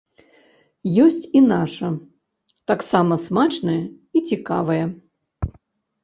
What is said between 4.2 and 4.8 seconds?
цікавае.